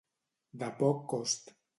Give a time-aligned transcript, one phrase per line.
[0.63, 1.55] De poc cost.